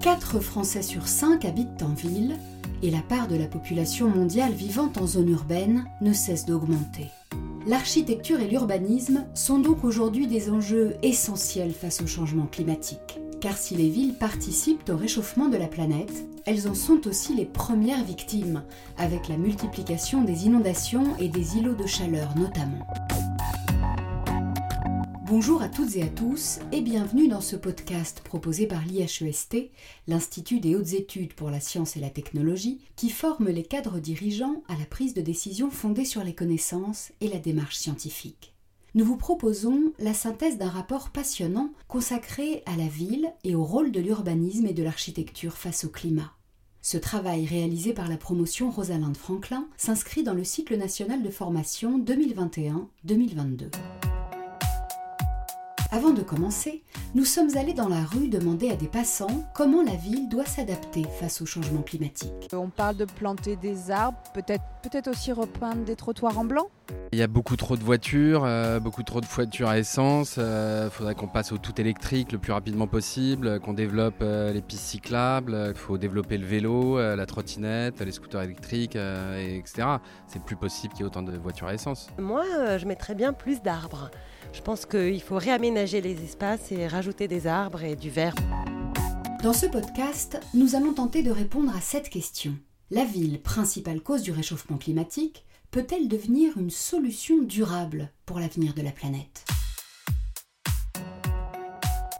[0.00, 2.36] 4 Français sur 5 habitent en ville
[2.82, 7.08] et la part de la population mondiale vivant en zone urbaine ne cesse d'augmenter.
[7.66, 13.18] L'architecture et l'urbanisme sont donc aujourd'hui des enjeux essentiels face au changement climatique.
[13.40, 17.44] Car si les villes participent au réchauffement de la planète, elles en sont aussi les
[17.44, 18.62] premières victimes,
[18.98, 22.86] avec la multiplication des inondations et des îlots de chaleur notamment.
[25.28, 29.56] Bonjour à toutes et à tous et bienvenue dans ce podcast proposé par l'IHEST,
[30.06, 34.62] l'Institut des hautes études pour la science et la technologie, qui forme les cadres dirigeants
[34.68, 38.54] à la prise de décision fondée sur les connaissances et la démarche scientifique.
[38.94, 43.90] Nous vous proposons la synthèse d'un rapport passionnant consacré à la ville et au rôle
[43.90, 46.34] de l'urbanisme et de l'architecture face au climat.
[46.82, 51.98] Ce travail réalisé par la promotion Rosalind Franklin s'inscrit dans le cycle national de formation
[51.98, 53.72] 2021-2022.
[55.96, 56.82] Avant de commencer,
[57.14, 61.04] nous sommes allés dans la rue demander à des passants comment la ville doit s'adapter
[61.18, 62.50] face au changement climatique.
[62.52, 66.68] On parle de planter des arbres, peut-être peut aussi repeindre des trottoirs en blanc?
[67.12, 70.36] Il y a beaucoup trop de voitures, euh, beaucoup trop de voitures à essence.
[70.36, 74.52] Il euh, faudrait qu'on passe au tout électrique le plus rapidement possible, qu'on développe euh,
[74.52, 75.56] les pistes cyclables.
[75.70, 79.88] Il faut développer le vélo, la trottinette, les scooters électriques, etc.
[80.26, 82.08] C'est plus possible qu'il y ait autant de voitures à essence.
[82.18, 82.44] Moi,
[82.76, 84.10] je mettrais bien plus d'arbres.
[84.56, 88.34] Je pense qu'il faut réaménager les espaces et rajouter des arbres et du verre.
[89.42, 92.56] Dans ce podcast, nous allons tenter de répondre à cette question.
[92.90, 98.80] La ville, principale cause du réchauffement climatique, peut-elle devenir une solution durable pour l'avenir de
[98.80, 99.44] la planète?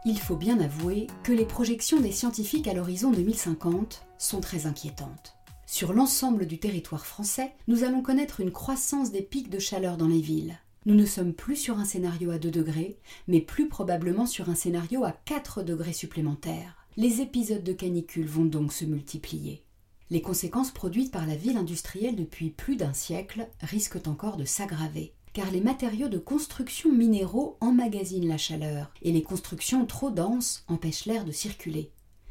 [0.04, 5.36] Il faut bien avouer que les projections des scientifiques à l'horizon 2050 sont très inquiétantes.
[5.66, 10.08] Sur l'ensemble du territoire français, nous allons connaître une croissance des pics de chaleur dans
[10.08, 10.58] les villes.
[10.86, 14.54] Nous ne sommes plus sur un scénario à 2 degrés, mais plus probablement sur un
[14.54, 16.76] scénario à 4 degrés supplémentaires.
[16.96, 19.64] Les épisodes de canicule vont donc se multiplier.
[20.10, 25.12] Les conséquences produites par la ville industrielle depuis plus d'un siècle risquent encore de s'aggraver,
[25.32, 31.06] car les matériaux de construction minéraux emmagasinent la chaleur, et les constructions trop denses empêchent
[31.06, 31.90] l'air de circuler.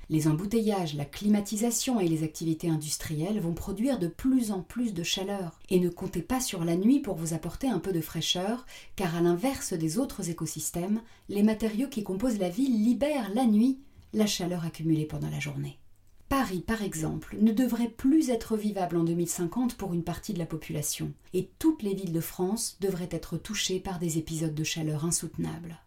[0.09, 5.03] Les embouteillages, la climatisation et les activités industrielles vont produire de plus en plus de
[5.03, 5.59] chaleur.
[5.69, 8.65] Et ne comptez pas sur la nuit pour vous apporter un peu de fraîcheur,
[8.95, 13.79] car à l'inverse des autres écosystèmes, les matériaux qui composent la ville libèrent la nuit
[14.13, 15.77] la chaleur accumulée pendant la journée.
[16.29, 20.45] Paris, par exemple, ne devrait plus être vivable en 2050 pour une partie de la
[20.45, 25.05] population, et toutes les villes de France devraient être touchées par des épisodes de chaleur
[25.05, 25.77] insoutenables.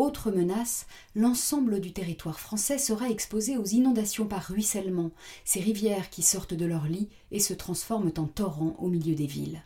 [0.00, 5.10] Autre menace, l'ensemble du territoire français sera exposé aux inondations par ruissellement,
[5.44, 9.26] ces rivières qui sortent de leur lit et se transforment en torrents au milieu des
[9.26, 9.62] villes.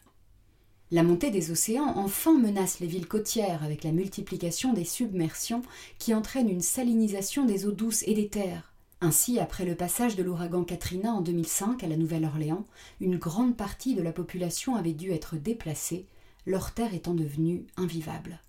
[0.90, 5.62] La montée des océans enfin menace les villes côtières avec la multiplication des submersions
[6.00, 8.74] qui entraînent une salinisation des eaux douces et des terres.
[9.00, 12.64] Ainsi, après le passage de l'ouragan Katrina en 2005 à la Nouvelle-Orléans,
[13.00, 16.08] une grande partie de la population avait dû être déplacée,
[16.44, 18.40] leurs terres étant devenues invivables.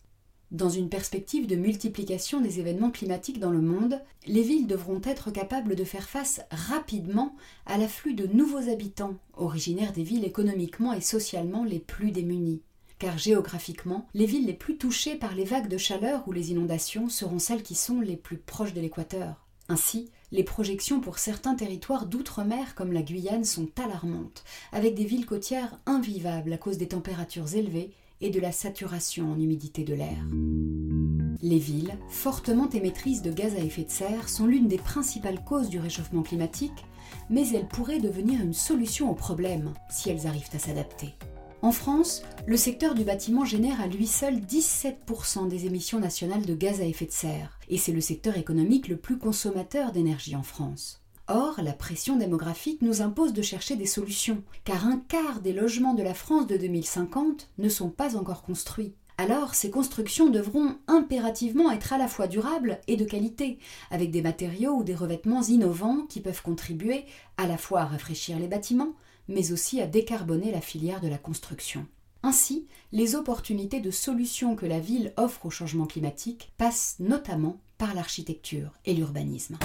[0.56, 5.30] Dans une perspective de multiplication des événements climatiques dans le monde, les villes devront être
[5.30, 7.36] capables de faire face rapidement
[7.66, 12.62] à l'afflux de nouveaux habitants, originaires des villes économiquement et socialement les plus démunies.
[13.00, 17.10] Car géographiquement, les villes les plus touchées par les vagues de chaleur ou les inondations
[17.10, 19.46] seront celles qui sont les plus proches de l'équateur.
[19.68, 25.26] Ainsi, les projections pour certains territoires d'outre-mer comme la Guyane sont alarmantes, avec des villes
[25.26, 27.92] côtières invivables à cause des températures élevées
[28.22, 30.26] et de la saturation en humidité de l'air.
[31.42, 35.70] Les villes, fortement émettrices de gaz à effet de serre, sont l'une des principales causes
[35.70, 36.86] du réchauffement climatique,
[37.30, 41.14] mais elles pourraient devenir une solution au problème si elles arrivent à s'adapter.
[41.62, 46.54] En France, le secteur du bâtiment génère à lui seul 17% des émissions nationales de
[46.54, 50.44] gaz à effet de serre, et c'est le secteur économique le plus consommateur d'énergie en
[50.44, 51.05] France.
[51.28, 55.96] Or, la pression démographique nous impose de chercher des solutions, car un quart des logements
[55.96, 58.94] de la France de 2050 ne sont pas encore construits.
[59.18, 63.58] Alors, ces constructions devront impérativement être à la fois durables et de qualité,
[63.90, 67.06] avec des matériaux ou des revêtements innovants qui peuvent contribuer
[67.38, 68.94] à la fois à rafraîchir les bâtiments,
[69.28, 71.88] mais aussi à décarboner la filière de la construction.
[72.22, 77.94] Ainsi, les opportunités de solutions que la ville offre au changement climatique passent notamment par
[77.96, 79.58] l'architecture et l'urbanisme.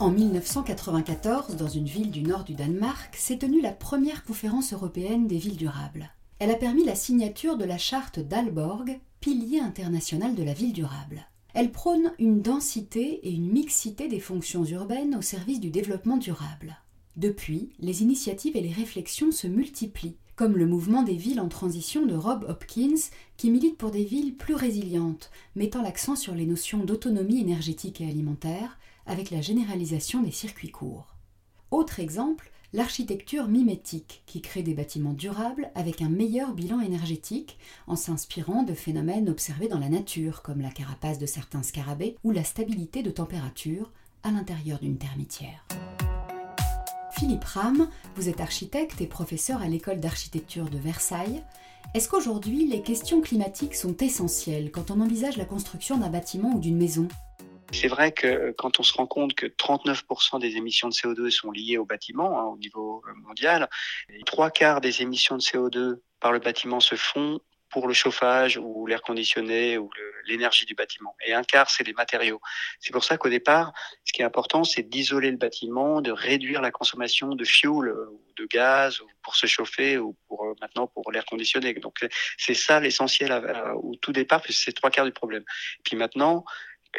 [0.00, 5.26] En 1994, dans une ville du nord du Danemark, s'est tenue la première conférence européenne
[5.26, 6.12] des villes durables.
[6.38, 11.26] Elle a permis la signature de la charte d'Alborg, pilier international de la ville durable.
[11.52, 16.76] Elle prône une densité et une mixité des fonctions urbaines au service du développement durable.
[17.16, 22.06] Depuis, les initiatives et les réflexions se multiplient, comme le mouvement des villes en transition
[22.06, 26.84] de Rob Hopkins, qui milite pour des villes plus résilientes, mettant l'accent sur les notions
[26.84, 28.78] d'autonomie énergétique et alimentaire,
[29.08, 31.16] avec la généralisation des circuits courts.
[31.70, 37.96] Autre exemple, l'architecture mimétique, qui crée des bâtiments durables avec un meilleur bilan énergétique en
[37.96, 42.44] s'inspirant de phénomènes observés dans la nature, comme la carapace de certains scarabées ou la
[42.44, 45.66] stabilité de température à l'intérieur d'une termitière.
[47.12, 51.42] Philippe Ram, vous êtes architecte et professeur à l'école d'architecture de Versailles.
[51.94, 56.60] Est-ce qu'aujourd'hui les questions climatiques sont essentielles quand on envisage la construction d'un bâtiment ou
[56.60, 57.08] d'une maison?
[57.72, 61.50] C'est vrai que quand on se rend compte que 39% des émissions de CO2 sont
[61.50, 63.68] liées au bâtiment hein, au niveau mondial,
[64.26, 68.86] trois quarts des émissions de CO2 par le bâtiment se font pour le chauffage ou
[68.86, 69.90] l'air conditionné ou
[70.26, 71.14] l'énergie du bâtiment.
[71.26, 72.40] Et un quart, c'est les matériaux.
[72.80, 73.72] C'est pour ça qu'au départ,
[74.04, 78.22] ce qui est important, c'est d'isoler le bâtiment, de réduire la consommation de fuel ou
[78.36, 81.74] de gaz pour se chauffer ou pour euh, maintenant pour l'air conditionné.
[81.74, 82.06] Donc
[82.38, 83.32] c'est ça l'essentiel
[83.82, 85.44] au tout départ, puisque c'est trois quarts du problème.
[85.84, 86.44] puis maintenant,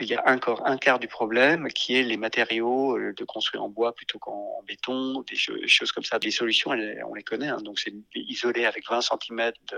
[0.01, 3.63] il y a encore un quart du problème qui est les matériaux euh, de construire
[3.63, 6.19] en bois plutôt qu'en béton, des choses comme ça.
[6.21, 7.47] Les solutions, on les connaît.
[7.47, 7.57] Hein.
[7.61, 9.77] Donc, c'est isoler avec 20 cm de,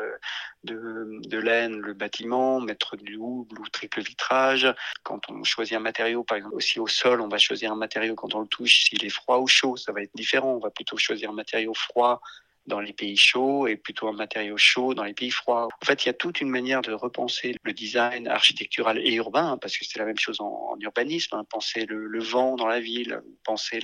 [0.63, 4.67] de, de, laine le bâtiment, mettre du double ou triple vitrage.
[5.03, 8.15] Quand on choisit un matériau, par exemple, aussi au sol, on va choisir un matériau
[8.15, 10.53] quand on le touche, s'il est froid ou chaud, ça va être différent.
[10.53, 12.21] On va plutôt choisir un matériau froid
[12.67, 15.67] dans les pays chauds et plutôt un matériau chaud dans les pays froids.
[15.81, 19.57] En fait, il y a toute une manière de repenser le design architectural et urbain,
[19.59, 21.45] parce que c'est la même chose en, urbanisme, hein.
[21.49, 23.79] penser le, vent dans la ville, penser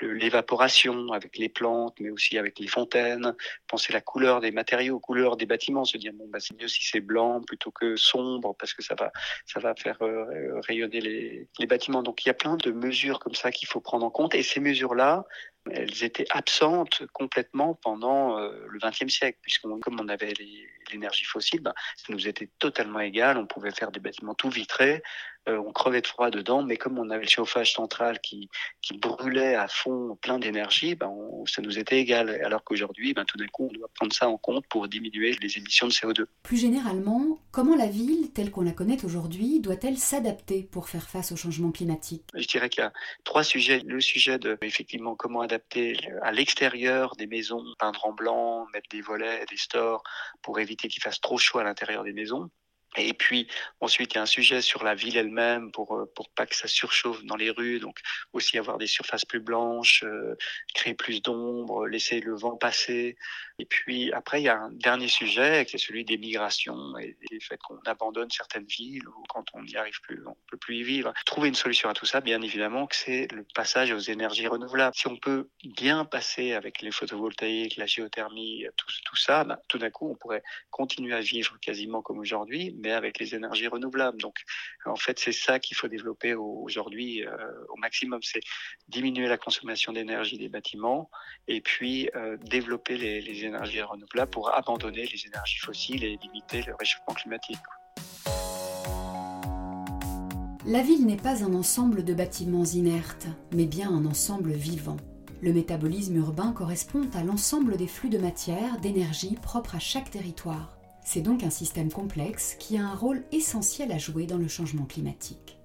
[0.00, 3.34] l'évaporation avec les plantes, mais aussi avec les fontaines,
[3.66, 6.84] penser la couleur des matériaux, couleur des bâtiments, se dire bon bah c'est mieux si
[6.84, 9.10] c'est blanc plutôt que sombre parce que ça va
[9.46, 12.02] ça va faire euh, rayonner les, les bâtiments.
[12.02, 14.42] Donc il y a plein de mesures comme ça qu'il faut prendre en compte et
[14.42, 15.24] ces mesures là
[15.70, 20.32] elles étaient absentes complètement pendant euh, le XXe siècle, puisque comme on avait
[20.90, 23.36] l'énergie fossile, ben, ça nous était totalement égal.
[23.36, 25.02] On pouvait faire des bâtiments tout vitrés,
[25.48, 28.48] euh, on crevait de froid dedans, mais comme on avait le chauffage central qui,
[28.82, 31.10] qui brûlait à fond plein d'énergie, ben
[31.46, 32.40] ça nous était égal.
[32.44, 35.56] Alors qu'aujourd'hui, ben, tout d'un coup, on doit prendre ça en compte pour diminuer les
[35.56, 36.26] émissions de CO2.
[36.42, 41.32] Plus généralement, comment la ville, telle qu'on la connaît aujourd'hui, doit-elle s'adapter pour faire face
[41.32, 42.24] au changement climatique?
[42.34, 42.92] Je dirais qu'il y a
[43.24, 43.80] trois sujets.
[43.86, 49.00] Le sujet de, effectivement, comment adapter à l'extérieur des maisons, peindre en blanc, mettre des
[49.00, 50.02] volets, des stores
[50.42, 52.50] pour éviter qu'il fasse trop chaud à l'intérieur des maisons.
[52.96, 53.46] Et puis
[53.80, 56.56] ensuite, il y a un sujet sur la ville elle-même pour euh, pour pas que
[56.56, 57.98] ça surchauffe dans les rues, donc
[58.32, 60.34] aussi avoir des surfaces plus blanches, euh,
[60.74, 63.16] créer plus d'ombre, laisser le vent passer.
[63.60, 67.16] Et puis après, il y a un dernier sujet qui est celui des migrations et,
[67.30, 70.78] le fait qu'on abandonne certaines villes ou quand on n'y arrive plus, on peut plus
[70.78, 71.12] y vivre.
[71.26, 74.96] Trouver une solution à tout ça, bien évidemment, que c'est le passage aux énergies renouvelables.
[74.96, 79.78] Si on peut bien passer avec les photovoltaïques, la géothermie, tout, tout ça, bah, tout
[79.78, 84.20] d'un coup, on pourrait continuer à vivre quasiment comme aujourd'hui mais avec les énergies renouvelables.
[84.20, 84.36] Donc,
[84.84, 87.30] en fait, c'est ça qu'il faut développer aujourd'hui euh,
[87.68, 88.40] au maximum, c'est
[88.88, 91.10] diminuer la consommation d'énergie des bâtiments
[91.48, 96.62] et puis euh, développer les, les énergies renouvelables pour abandonner les énergies fossiles et limiter
[96.62, 97.58] le réchauffement climatique.
[100.66, 104.98] La ville n'est pas un ensemble de bâtiments inertes, mais bien un ensemble vivant.
[105.42, 110.79] Le métabolisme urbain correspond à l'ensemble des flux de matière, d'énergie propres à chaque territoire.
[111.12, 114.84] C'est donc un système complexe qui a un rôle essentiel à jouer dans le changement
[114.84, 115.58] climatique.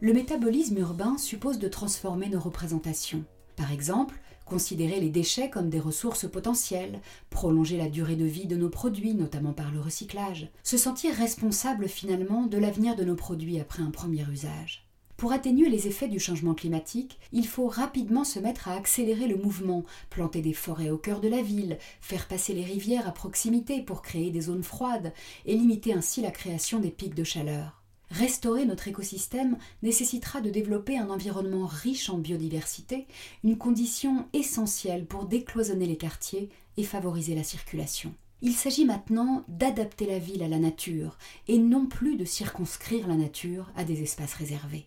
[0.00, 3.24] Le métabolisme urbain suppose de transformer nos représentations.
[3.54, 6.98] Par exemple, considérer les déchets comme des ressources potentielles,
[7.30, 11.86] prolonger la durée de vie de nos produits, notamment par le recyclage, se sentir responsable
[11.86, 14.89] finalement de l'avenir de nos produits après un premier usage.
[15.20, 19.36] Pour atténuer les effets du changement climatique, il faut rapidement se mettre à accélérer le
[19.36, 23.82] mouvement, planter des forêts au cœur de la ville, faire passer les rivières à proximité
[23.82, 25.12] pour créer des zones froides
[25.44, 27.82] et limiter ainsi la création des pics de chaleur.
[28.08, 33.06] Restaurer notre écosystème nécessitera de développer un environnement riche en biodiversité,
[33.44, 36.48] une condition essentielle pour décloisonner les quartiers
[36.78, 38.14] et favoriser la circulation.
[38.40, 43.16] Il s'agit maintenant d'adapter la ville à la nature et non plus de circonscrire la
[43.16, 44.86] nature à des espaces réservés.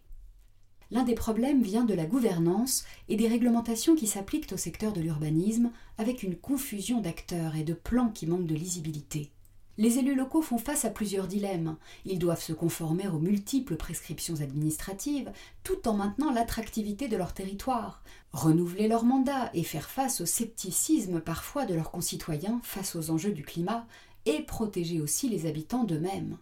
[0.93, 5.01] L'un des problèmes vient de la gouvernance et des réglementations qui s'appliquent au secteur de
[5.01, 9.31] l'urbanisme, avec une confusion d'acteurs et de plans qui manquent de lisibilité.
[9.79, 11.77] Les élus locaux font face à plusieurs dilemmes.
[12.05, 15.31] Ils doivent se conformer aux multiples prescriptions administratives,
[15.63, 21.21] tout en maintenant l'attractivité de leur territoire, renouveler leur mandat et faire face au scepticisme
[21.21, 23.87] parfois de leurs concitoyens face aux enjeux du climat,
[24.27, 26.37] et protéger aussi les habitants d'eux-mêmes.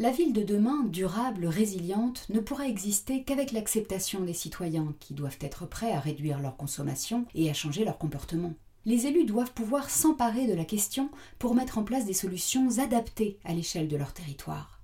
[0.00, 5.36] La ville de demain, durable, résiliente, ne pourra exister qu'avec l'acceptation des citoyens qui doivent
[5.42, 8.54] être prêts à réduire leur consommation et à changer leur comportement.
[8.86, 13.38] Les élus doivent pouvoir s'emparer de la question pour mettre en place des solutions adaptées
[13.44, 14.80] à l'échelle de leur territoire.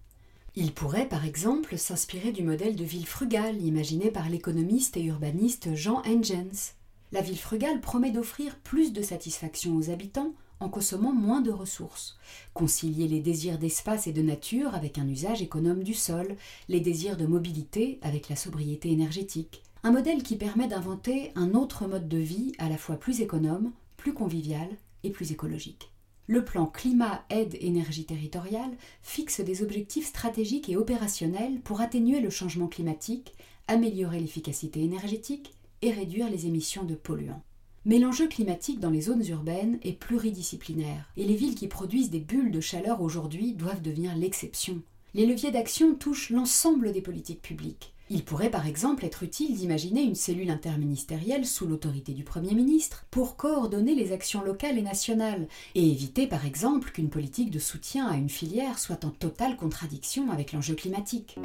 [0.55, 5.75] Il pourrait par exemple s'inspirer du modèle de ville frugale imaginé par l'économiste et urbaniste
[5.75, 6.75] Jean Engens.
[7.11, 12.19] La ville frugale promet d'offrir plus de satisfaction aux habitants en consommant moins de ressources,
[12.55, 16.37] concilier les désirs d'espace et de nature avec un usage économe du sol,
[16.69, 19.63] les désirs de mobilité avec la sobriété énergétique.
[19.83, 23.73] Un modèle qui permet d'inventer un autre mode de vie à la fois plus économe,
[23.97, 24.69] plus convivial
[25.05, 25.91] et plus écologique.
[26.29, 32.31] Le plan climat aide énergie territoriale fixe des objectifs stratégiques et opérationnels pour atténuer le
[32.31, 33.35] changement climatique,
[33.69, 37.43] améliorer l'efficacité énergétique et réduire les émissions de polluants.
[37.89, 42.19] Mais l'enjeu climatique dans les zones urbaines est pluridisciplinaire, et les villes qui produisent des
[42.19, 44.83] bulles de chaleur aujourd'hui doivent devenir l'exception.
[45.15, 47.95] Les leviers d'action touchent l'ensemble des politiques publiques.
[48.09, 53.05] Il pourrait par exemple être utile d'imaginer une cellule interministérielle sous l'autorité du Premier ministre
[53.11, 58.07] pour coordonner les actions locales et nationales et éviter par exemple qu'une politique de soutien
[58.07, 61.37] à une filière soit en totale contradiction avec l'enjeu climatique.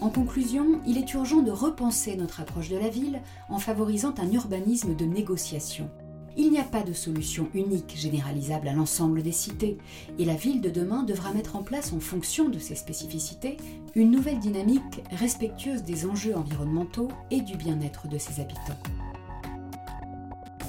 [0.00, 4.30] En conclusion, il est urgent de repenser notre approche de la ville en favorisant un
[4.30, 5.90] urbanisme de négociation.
[6.36, 9.78] Il n'y a pas de solution unique généralisable à l'ensemble des cités,
[10.18, 13.56] et la ville de demain devra mettre en place en fonction de ses spécificités
[13.94, 18.78] une nouvelle dynamique respectueuse des enjeux environnementaux et du bien-être de ses habitants.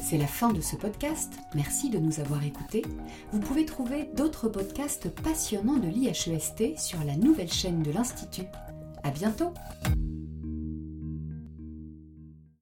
[0.01, 2.83] C'est la fin de ce podcast, merci de nous avoir écoutés.
[3.31, 8.45] Vous pouvez trouver d'autres podcasts passionnants de l'IHEST sur la nouvelle chaîne de l'Institut.
[9.03, 9.53] À bientôt!